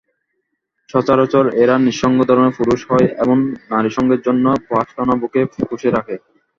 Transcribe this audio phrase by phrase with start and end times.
[0.89, 3.37] সচরাচর এরা নিঃসঙ্গ ধরনের পুরুষ হয়, এবং
[3.71, 6.15] নারীসঙ্গের জন্যে বাসনা বুকে পুষে রাখে।